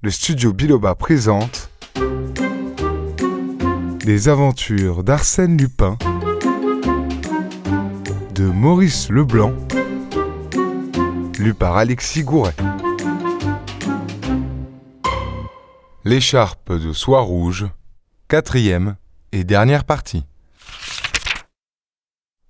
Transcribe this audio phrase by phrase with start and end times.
[0.00, 1.70] le studio Biloba présente
[4.04, 5.98] Les aventures d'Arsène Lupin
[8.32, 9.52] de Maurice Leblanc,
[11.40, 12.54] lu par Alexis Gouret.
[16.04, 17.66] L'écharpe de soie rouge,
[18.28, 18.94] quatrième
[19.32, 20.24] et dernière partie.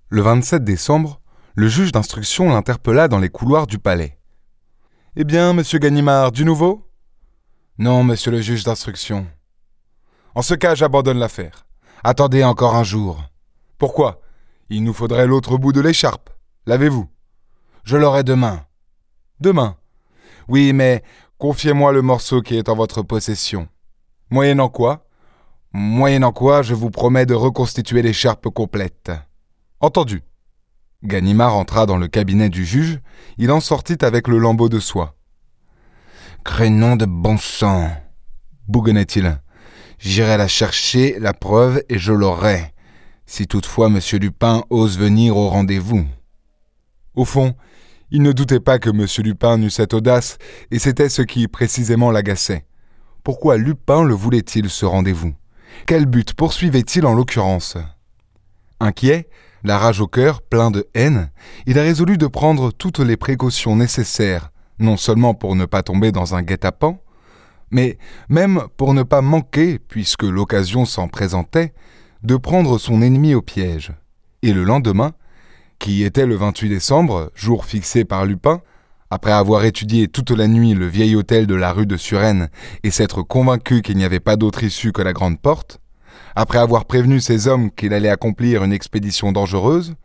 [0.09, 1.19] Le 27 décembre,
[1.55, 4.19] le juge d'instruction l'interpella dans les couloirs du palais.
[5.15, 6.88] Eh bien, monsieur Ganimard, du nouveau?
[7.81, 9.25] Non, monsieur le juge d'instruction.
[10.35, 11.65] En ce cas, j'abandonne l'affaire.
[12.03, 13.23] Attendez encore un jour.
[13.77, 14.19] Pourquoi?
[14.69, 16.29] Il nous faudrait l'autre bout de l'écharpe.
[16.65, 17.07] L'avez-vous?
[17.85, 18.65] Je l'aurai demain.
[19.39, 19.77] Demain?
[20.49, 21.03] Oui, mais
[21.37, 23.69] confiez-moi le morceau qui est en votre possession.
[24.29, 25.07] Moyennant quoi?
[25.71, 29.09] Moyennant quoi, je vous promets de reconstituer l'écharpe complète.
[29.79, 30.21] Entendu.
[31.05, 32.99] Ganimard entra dans le cabinet du juge,
[33.37, 35.15] il en sortit avec le lambeau de soie.
[36.43, 37.89] Crénom de bon sang
[38.67, 39.39] bougonnait-il.
[39.99, 42.73] J'irai la chercher, la preuve, et je l'aurai,
[43.25, 43.99] si toutefois M.
[44.19, 46.05] Lupin ose venir au rendez-vous.
[47.15, 47.55] Au fond,
[48.11, 49.05] il ne doutait pas que M.
[49.25, 50.37] Lupin eût cette audace,
[50.71, 52.65] et c'était ce qui précisément l'agaçait.
[53.23, 55.33] Pourquoi Lupin le voulait-il, ce rendez-vous?
[55.85, 57.77] Quel but poursuivait-il en l'occurrence?
[58.79, 59.29] Inquiet,
[59.63, 61.31] la rage au cœur, plein de haine,
[61.65, 66.11] il a résolu de prendre toutes les précautions nécessaires, non seulement pour ne pas tomber
[66.11, 66.97] dans un guet-apens,
[67.71, 67.97] mais
[68.29, 71.73] même pour ne pas manquer, puisque l'occasion s'en présentait,
[72.23, 73.93] de prendre son ennemi au piège.
[74.41, 75.13] Et le lendemain,
[75.77, 78.61] qui était le 28 décembre, jour fixé par Lupin,
[79.11, 82.49] après avoir étudié toute la nuit le vieil hôtel de la rue de Suresnes
[82.83, 85.79] et s'être convaincu qu'il n'y avait pas d'autre issue que la grande porte,
[86.35, 89.95] après avoir prévenu ses hommes qu'il allait accomplir une expédition dangereuse,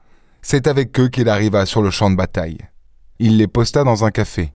[0.41, 2.59] c'est avec eux qu'il arriva sur le champ de bataille.
[3.19, 4.53] Il les posta dans un café.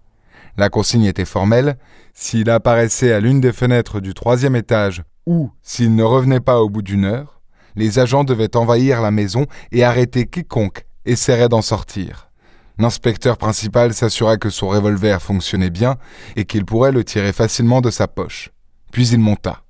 [0.60, 1.78] La consigne était formelle,
[2.14, 6.70] s'il apparaissait à l'une des fenêtres du troisième étage ou s'il ne revenait pas au
[6.70, 7.40] bout d'une heure,
[7.78, 12.30] les agents devaient envahir la maison et arrêter quiconque essaierait d'en sortir.
[12.78, 15.96] L'inspecteur principal s'assura que son revolver fonctionnait bien
[16.36, 18.50] et qu'il pourrait le tirer facilement de sa poche.
[18.92, 19.64] Puis il monta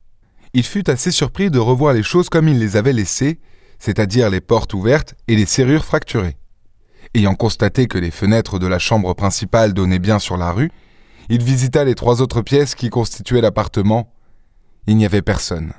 [0.56, 3.40] il fut assez surpris de revoir les choses comme il les avait laissées,
[3.78, 6.38] c'est-à-dire les portes ouvertes et les serrures fracturées.
[7.16, 10.72] Ayant constaté que les fenêtres de la chambre principale donnaient bien sur la rue,
[11.30, 14.14] il visita les trois autres pièces qui constituaient l'appartement.
[14.88, 15.74] Il n'y avait personne.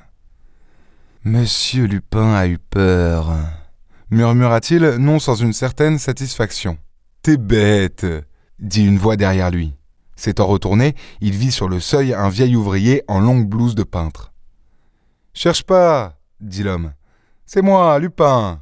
[1.23, 3.35] Monsieur Lupin a eu peur,
[4.09, 6.77] murmura-t-il, non sans une certaine satisfaction.
[7.21, 8.05] T'es bête,
[8.59, 9.75] dit une voix derrière lui.
[10.15, 14.31] S'étant retourné, il vit sur le seuil un vieil ouvrier en longue blouse de peintre.
[15.33, 16.93] Cherche pas, dit l'homme.
[17.45, 18.61] C'est moi, Lupin.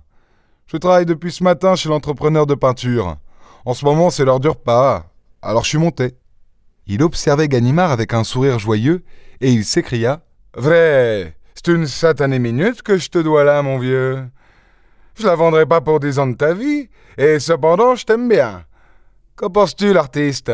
[0.72, 3.18] Je travaille depuis ce matin chez l'entrepreneur de peinture.
[3.66, 5.04] En ce moment, c'est l'heure du repas.
[5.42, 6.16] Alors je suis monté.
[6.86, 9.04] Il observait Ganimard avec un sourire joyeux
[9.42, 10.22] et il s'écria
[10.56, 14.24] Vrai, c'est une satanée minute que je te dois là, mon vieux.
[15.16, 16.88] Je la vendrai pas pour dix ans de ta vie,
[17.18, 18.64] et cependant, je t'aime bien.
[19.36, 20.52] Qu'en penses-tu, l'artiste?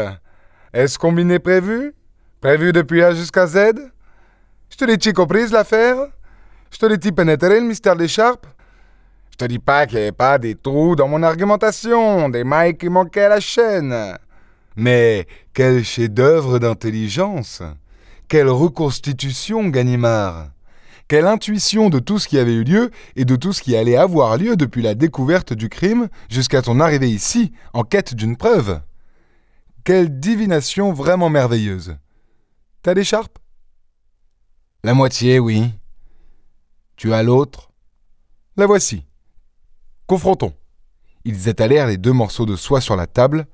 [0.72, 1.94] Est-ce combiné prévu?
[2.40, 3.74] Prévu depuis A jusqu'à Z?
[4.70, 5.98] Je te l'ai-tu comprise l'affaire?
[6.72, 8.48] Je te l'ai-tu pénétré le mystère d'écharpe
[9.36, 12.78] Je te dis pas qu'il n'y avait pas des trous dans mon argumentation, des mailles
[12.78, 14.18] qui manquaient à la chaîne.
[14.78, 17.62] Mais quel chef-d'œuvre d'intelligence
[18.30, 20.52] Quelle reconstitution, Ganimard
[21.10, 23.98] Quelle intuition de tout ce qui avait eu lieu et de tout ce qui allait
[23.98, 28.80] avoir lieu depuis la découverte du crime jusqu'à ton arrivée ici, en quête d'une preuve
[29.84, 31.98] Quelle divination vraiment merveilleuse
[32.84, 33.38] T'as l'écharpe
[34.86, 35.72] la moitié, oui.
[36.96, 37.72] Tu as l'autre?
[38.56, 39.04] La voici.
[40.08, 40.54] Confrontons.
[41.24, 43.48] Ils étalèrent les deux morceaux de soie sur la table.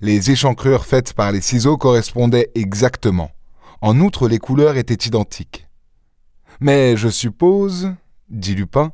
[0.00, 3.30] Les échancrures faites par les ciseaux correspondaient exactement.
[3.80, 5.66] En outre, les couleurs étaient identiques.
[6.60, 7.94] Mais je suppose,
[8.28, 8.92] dit Lupin,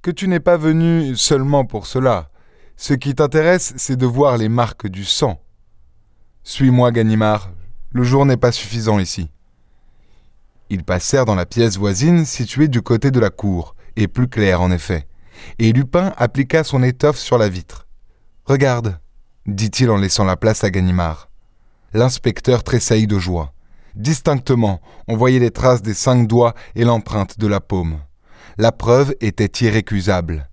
[0.00, 2.30] que tu n'es pas venu seulement pour cela.
[2.78, 5.42] Ce qui t'intéresse, c'est de voir les marques du sang.
[6.42, 7.50] Suis-moi, Ganimard.
[7.90, 9.28] Le jour n'est pas suffisant ici.
[10.70, 14.62] Ils passèrent dans la pièce voisine située du côté de la cour, et plus claire
[14.62, 15.06] en effet,
[15.58, 17.86] et Lupin appliqua son étoffe sur la vitre.
[18.44, 18.98] Regarde,
[19.46, 21.28] dit-il en laissant la place à Ganimard.
[21.92, 23.52] L'inspecteur tressaillit de joie.
[23.94, 28.00] Distinctement, on voyait les traces des cinq doigts et l'empreinte de la paume.
[28.56, 30.48] La preuve était irrécusable.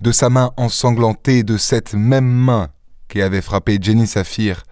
[0.00, 2.68] De sa main ensanglantée de cette même main
[3.08, 4.62] qui avait frappé Jenny Saphir,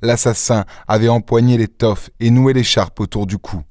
[0.00, 3.62] l'assassin avait empoigné l'étoffe et noué l'écharpe autour du cou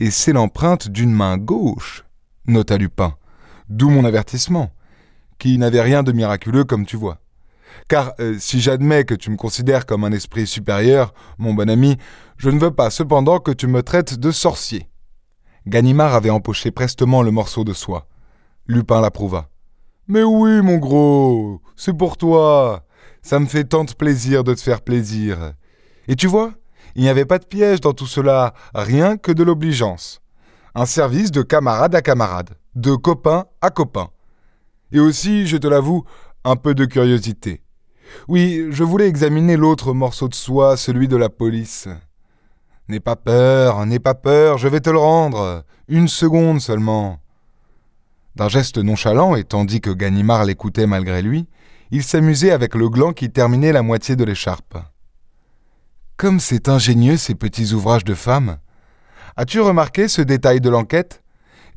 [0.00, 2.04] et c'est l'empreinte d'une main gauche,
[2.46, 3.14] nota Lupin.
[3.70, 4.70] D'où mon avertissement,
[5.38, 7.18] qui n'avait rien de miraculeux comme tu vois.
[7.88, 11.96] Car euh, si j'admets que tu me considères comme un esprit supérieur, mon bon ami,
[12.36, 14.88] Je ne veux pas cependant que tu me traites de sorcier.
[15.66, 18.06] Ganimard avait empoché prestement le morceau de soie.
[18.66, 19.50] Lupin l'approuva.
[20.08, 22.84] Mais oui, mon gros, c'est pour toi.
[23.22, 25.52] Ça me fait tant de plaisir de te faire plaisir.
[26.08, 26.54] Et tu vois,
[26.96, 30.20] il n'y avait pas de piège dans tout cela, rien que de l'obligeance.
[30.74, 34.10] Un service de camarade à camarade, de copain à copain.
[34.92, 36.04] Et aussi, je te l'avoue,
[36.44, 37.62] un peu de curiosité.
[38.28, 41.88] Oui, je voulais examiner l'autre morceau de soie, celui de la police.
[42.88, 45.64] N'aie pas peur, n'aie pas peur, je vais te le rendre.
[45.88, 47.20] Une seconde seulement.
[48.34, 51.48] D'un geste nonchalant, et tandis que Ganimard l'écoutait malgré lui,
[51.92, 54.78] il s'amusait avec le gland qui terminait la moitié de l'écharpe.
[56.16, 58.58] Comme c'est ingénieux ces petits ouvrages de femmes.
[59.36, 61.22] As-tu remarqué ce détail de l'enquête?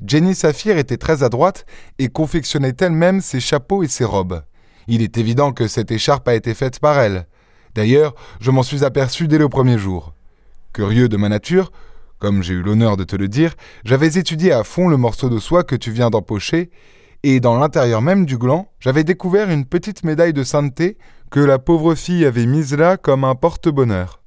[0.05, 1.65] Jenny Saphir était très adroite
[1.97, 4.43] et confectionnait elle-même ses chapeaux et ses robes.
[4.87, 7.25] Il est évident que cette écharpe a été faite par elle.
[7.73, 10.13] D'ailleurs, je m'en suis aperçu dès le premier jour.
[10.73, 11.71] Curieux de ma nature,
[12.19, 13.53] comme j'ai eu l'honneur de te le dire,
[13.85, 16.69] j'avais étudié à fond le morceau de soie que tu viens d'empocher,
[17.23, 20.97] et dans l'intérieur même du gland, j'avais découvert une petite médaille de sainteté
[21.31, 24.21] que la pauvre fille avait mise là comme un porte-bonheur.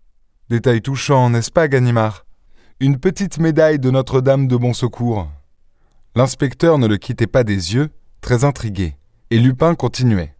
[0.49, 2.25] Détail touchant, n'est-ce pas, Ganimard?
[2.81, 5.28] Une petite médaille de Notre-Dame de Bon Secours.
[6.17, 7.91] L'inspecteur ne le quittait pas des yeux,
[8.23, 8.97] très intrigué,
[9.31, 10.35] et Lupin continuait.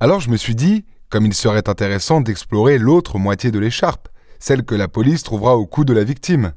[0.00, 4.08] Alors je me suis dit, comme il serait intéressant d'explorer l'autre moitié de l'écharpe,
[4.40, 6.52] celle que la police trouvera au cou de la victime.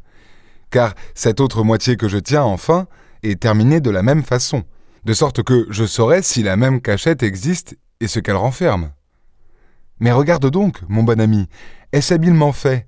[0.71, 2.88] Car cette autre moitié que je tiens, enfin,
[3.21, 4.63] est terminée de la même façon,
[5.06, 8.92] de sorte que je saurai si la même cachette existe et ce qu'elle renferme.
[10.00, 11.48] Mais regarde donc, mon bon ami,
[11.92, 12.88] est-ce habilement fait?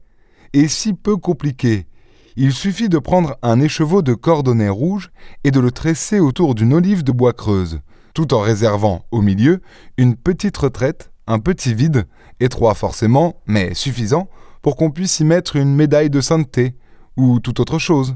[0.54, 1.86] Et si peu compliqué?
[2.36, 5.12] Il suffit de prendre un écheveau de cordonnet rouge
[5.44, 7.80] et de le tresser autour d'une olive de bois creuse,
[8.14, 9.62] tout en réservant, au milieu,
[9.98, 12.08] une petite retraite, un petit vide,
[12.40, 14.30] étroit forcément, mais suffisant,
[14.62, 16.76] pour qu'on puisse y mettre une médaille de sainteté,
[17.18, 18.16] ou toute autre chose.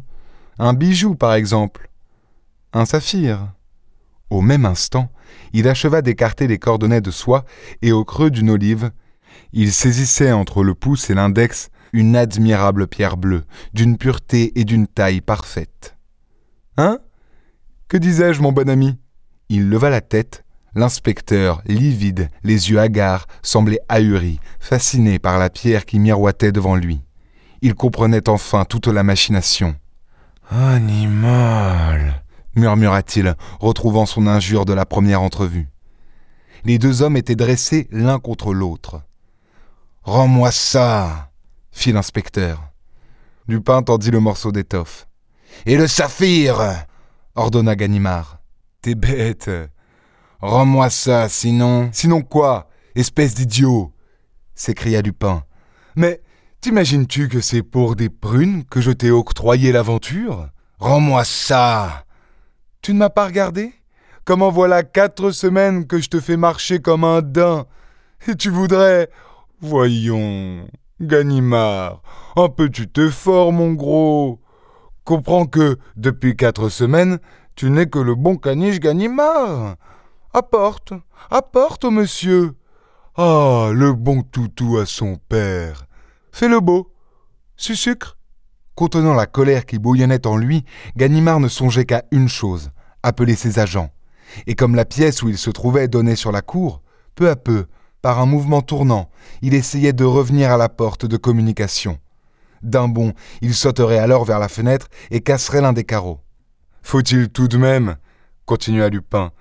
[0.60, 1.90] Un bijou, par exemple.
[2.74, 3.54] Un saphir.
[4.30, 5.12] Au même instant,
[5.52, 7.46] il acheva d'écarter les cordonnets de soie
[7.82, 8.92] et au creux d'une olive,
[9.52, 13.44] il saisissait entre le pouce et l'index une admirable pierre bleue,
[13.74, 15.96] d'une pureté et d'une taille parfaite.
[16.78, 17.00] Hein?
[17.88, 18.98] Que disais-je, mon bon ami?
[19.50, 20.44] Il leva la tête.
[20.76, 27.02] L'inspecteur, livide, les yeux hagards, semblait ahuri, fasciné par la pierre qui miroitait devant lui.
[27.62, 29.76] Il comprenait enfin toute la machination.
[30.50, 32.24] Animal
[32.56, 35.70] murmura-t-il, retrouvant son injure de la première entrevue.
[36.66, 39.02] Les deux hommes étaient dressés l'un contre l'autre.
[40.04, 41.32] Rends-moi ça
[41.74, 42.72] fit l'inspecteur.
[43.50, 45.08] Lupin tendit le morceau d'étoffe.
[45.66, 46.86] Et le saphir
[47.36, 48.40] ordonna Ganimard.
[48.82, 49.52] T'es bête.
[50.40, 51.90] Rends-moi ça, sinon.
[51.92, 53.92] Sinon quoi Espèce d'idiot
[54.56, 55.44] s'écria Lupin.
[55.98, 56.22] Mais
[56.62, 60.48] t'imagines-tu que c'est pour des prunes que je t'ai octroyé l'aventure?
[60.80, 62.06] Rends-moi ça
[62.84, 63.74] tu ne m'as pas regardé?
[64.26, 67.66] Comment voilà quatre semaines que je te fais marcher comme un daim
[68.28, 69.10] Et tu voudrais.
[69.62, 70.68] Voyons.
[71.04, 72.02] Ganimard,
[72.36, 74.40] un petit effort, mon gros.
[75.04, 77.20] Comprends que, depuis quatre semaines,
[77.56, 79.76] tu n'es que le bon caniche Ganimard.
[80.34, 80.94] Apporte,
[81.30, 82.56] apporte, monsieur.
[83.16, 85.86] Ah, le bon toutou à son père.
[86.32, 86.92] Fais le beau.
[87.56, 88.18] Sucre
[88.76, 90.66] Contenant la colère qui bouillonnait en lui,
[90.98, 92.72] Ganimard ne songeait qu'à une chose
[93.04, 93.92] appeler ses agents.
[94.48, 96.82] Et comme la pièce où il se trouvait donnait sur la cour,
[97.14, 97.68] peu à peu,
[98.04, 99.10] par un mouvement tournant,
[99.42, 102.00] il essayait de revenir à la porte de communication.
[102.62, 106.20] D'un bond, il sauterait alors vers la fenêtre et casserait l'un des carreaux.
[106.82, 107.96] Faut-il tout de même,
[108.46, 109.32] continua Lupin,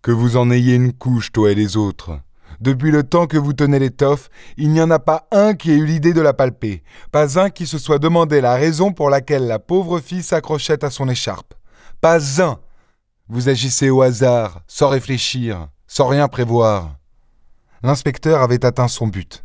[0.00, 2.18] que vous en ayez une couche, toi et les autres.
[2.62, 5.76] Depuis le temps que vous tenez l'étoffe, il n'y en a pas un qui ait
[5.76, 9.46] eu l'idée de la palper, pas un qui se soit demandé la raison pour laquelle
[9.46, 11.52] la pauvre fille s'accrochait à son écharpe.
[12.00, 12.58] Pas un.
[13.28, 16.97] Vous agissez au hasard, sans réfléchir, sans rien prévoir.
[17.82, 19.44] L'inspecteur avait atteint son but.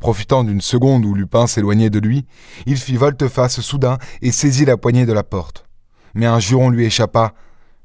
[0.00, 2.26] Profitant d'une seconde où Lupin s'éloignait de lui,
[2.66, 5.66] il fit volte-face soudain et saisit la poignée de la porte.
[6.14, 7.34] Mais un juron lui échappa.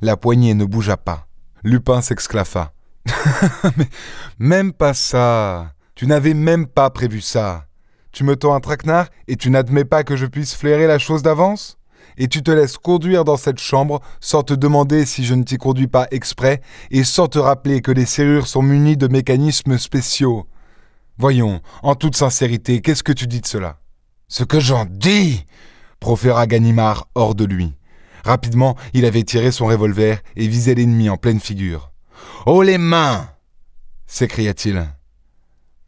[0.01, 1.27] La poignée ne bougea pas.
[1.63, 2.73] Lupin s'exclaffa.
[3.77, 3.87] Mais
[4.39, 5.73] même pas ça.
[5.95, 7.65] Tu n'avais même pas prévu ça.
[8.11, 11.23] Tu me tends un traquenard et tu n'admets pas que je puisse flairer la chose
[11.23, 11.77] d'avance?
[12.17, 15.57] Et tu te laisses conduire dans cette chambre sans te demander si je ne t'y
[15.57, 20.47] conduis pas exprès et sans te rappeler que les serrures sont munies de mécanismes spéciaux.
[21.17, 23.79] Voyons, en toute sincérité, qu'est-ce que tu dis de cela?
[24.27, 25.45] Ce que j'en dis
[25.99, 27.73] proféra Ganimard hors de lui.
[28.25, 31.91] Rapidement, il avait tiré son revolver et visait l'ennemi en pleine figure.
[32.45, 33.29] Oh les mains
[34.07, 34.87] s'écria-t-il.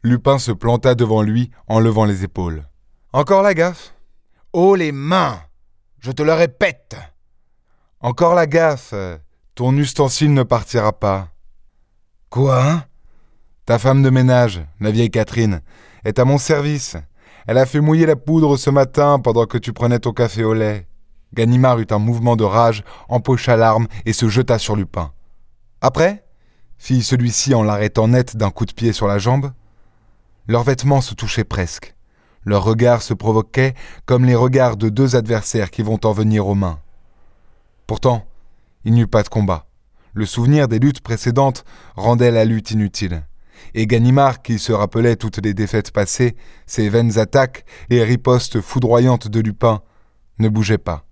[0.02, 2.64] Lupin se planta devant lui en levant les épaules.
[3.12, 3.94] Encore la gaffe?
[4.52, 5.40] Haut les mains
[6.04, 6.96] Je te le répète
[8.00, 8.92] Encore la gaffe
[9.54, 11.28] Ton ustensile ne partira pas.
[12.28, 12.84] Quoi hein?
[13.64, 15.62] Ta femme de ménage, la vieille Catherine,
[16.04, 16.98] est à mon service.
[17.46, 20.52] Elle a fait mouiller la poudre ce matin pendant que tu prenais ton café au
[20.52, 20.86] lait.
[21.32, 25.10] Ganimard eut un mouvement de rage, empocha l'arme et se jeta sur Lupin.
[25.80, 26.26] Après?
[26.76, 29.52] fit celui-ci en l'arrêtant net d'un coup de pied sur la jambe.
[30.48, 31.93] Leurs vêtements se touchaient presque.
[32.44, 33.74] Leurs regards se provoquaient
[34.06, 36.80] comme les regards de deux adversaires qui vont en venir aux mains.
[37.86, 38.26] Pourtant,
[38.84, 39.66] il n'y eut pas de combat.
[40.12, 41.64] Le souvenir des luttes précédentes
[41.96, 43.24] rendait la lutte inutile.
[43.74, 46.36] Et Ganimard, qui se rappelait toutes les défaites passées,
[46.66, 49.82] ses vaines attaques et ripostes foudroyantes de Lupin,
[50.38, 51.06] ne bougeait pas.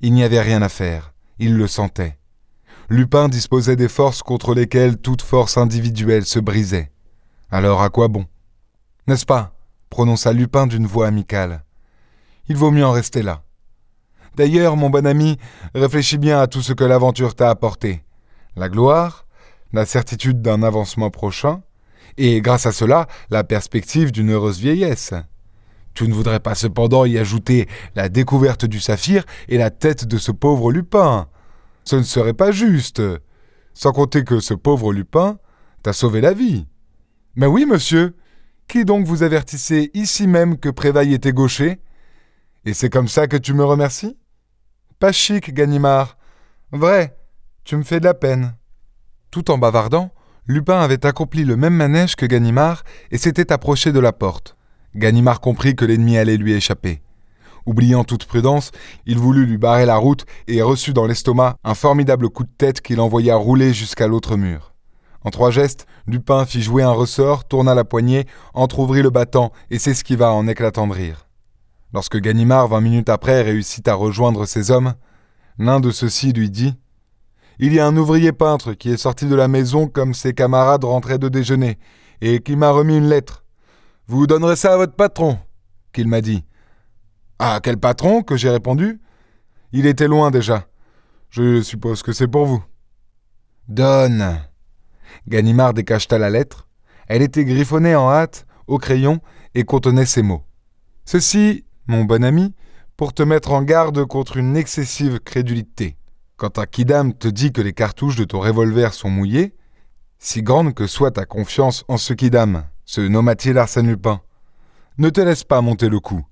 [0.00, 2.18] Il n'y avait rien à faire, il le sentait.
[2.88, 6.90] Lupin disposait des forces contre lesquelles toute force individuelle se brisait.
[7.50, 8.26] Alors à quoi bon?
[9.06, 9.54] N'est-ce pas?
[9.90, 11.64] prononça Lupin d'une voix amicale.
[12.48, 13.42] Il vaut mieux en rester là.
[14.36, 15.38] D'ailleurs, mon bon ami,
[15.74, 18.04] réfléchis bien à tout ce que l'aventure t'a apporté.
[18.56, 19.26] La gloire,
[19.72, 21.62] la certitude d'un avancement prochain,
[22.16, 25.14] et grâce à cela, la perspective d'une heureuse vieillesse.
[25.94, 30.16] Tu ne voudrais pas cependant y ajouter la découverte du saphir et la tête de
[30.16, 31.28] ce pauvre Lupin.
[31.84, 33.02] Ce ne serait pas juste.
[33.74, 35.38] Sans compter que ce pauvre Lupin
[35.82, 36.66] t'a sauvé la vie.
[37.34, 38.14] Mais oui, monsieur,
[38.72, 41.78] qui donc vous avertissait ici même que Prévaille était gaucher
[42.64, 44.16] Et c'est comme ça que tu me remercies?
[44.98, 46.16] Pas chic, Ganimard.
[46.70, 47.18] Vrai,
[47.64, 48.54] tu me fais de la peine.
[49.30, 50.10] Tout en bavardant,
[50.46, 54.56] Lupin avait accompli le même manège que Ganimard et s'était approché de la porte.
[54.96, 57.02] Ganimard comprit que l'ennemi allait lui échapper.
[57.66, 58.70] Oubliant toute prudence,
[59.04, 62.80] il voulut lui barrer la route et reçut dans l'estomac un formidable coup de tête
[62.80, 64.71] qui l'envoya rouler jusqu'à l'autre mur.
[65.24, 69.78] En trois gestes, Lupin fit jouer un ressort, tourna la poignée, entr'ouvrit le battant et
[69.78, 71.28] s'esquiva en éclatant de rire.
[71.92, 74.94] Lorsque Ganimard, vingt minutes après, réussit à rejoindre ses hommes,
[75.58, 76.74] l'un de ceux-ci lui dit
[77.58, 80.84] Il y a un ouvrier peintre qui est sorti de la maison comme ses camarades
[80.84, 81.78] rentraient de déjeuner,
[82.20, 83.44] et qui m'a remis une lettre.
[84.06, 85.38] Vous donnerez ça à votre patron,
[85.92, 86.44] qu'il m'a dit.
[87.38, 88.22] Ah, quel patron?
[88.22, 89.00] que j'ai répondu.
[89.72, 90.66] Il était loin déjà.
[91.30, 92.62] Je suppose que c'est pour vous.
[93.68, 94.38] Donne,
[95.28, 96.68] Ganimard décacheta la lettre.
[97.08, 99.20] Elle était griffonnée en hâte, au crayon,
[99.54, 100.44] et contenait ces mots.
[101.04, 102.54] Ceci, mon bon ami,
[102.96, 105.96] pour te mettre en garde contre une excessive crédulité.
[106.36, 109.54] Quand un kidam te dit que les cartouches de ton revolver sont mouillées,
[110.18, 114.20] si grande que soit ta confiance en ce kidam, se nomma-t-il Arsène Lupin,
[114.98, 116.24] ne te laisse pas monter le coup.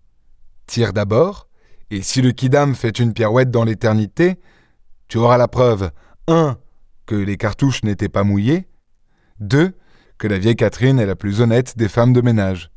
[0.66, 1.48] Tire d'abord,
[1.90, 4.38] et si le kidam fait une pirouette dans l'éternité,
[5.08, 5.90] tu auras la preuve
[6.28, 6.56] 1.
[7.06, 8.68] que les cartouches n'étaient pas mouillées,
[9.40, 9.72] 2.
[10.18, 12.70] Que la vieille Catherine est la plus honnête des femmes de ménage.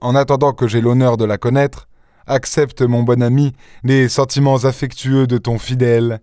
[0.00, 1.88] En attendant que j'ai l'honneur de la connaître,
[2.26, 3.52] accepte, mon bon ami,
[3.84, 6.20] les sentiments affectueux de ton fidèle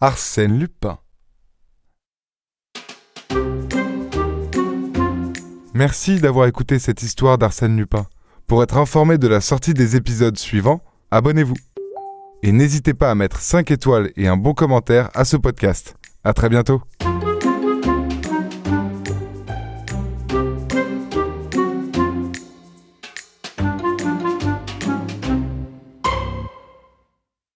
[0.00, 0.98] Arsène Lupin.
[5.74, 8.06] Merci d'avoir écouté cette histoire d'Arsène Lupin.
[8.46, 10.80] Pour être informé de la sortie des épisodes suivants,
[11.10, 11.56] abonnez-vous.
[12.42, 15.96] Et n'hésitez pas à mettre 5 étoiles et un bon commentaire à ce podcast.
[16.24, 16.80] À très bientôt.